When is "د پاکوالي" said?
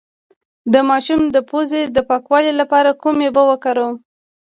1.95-2.53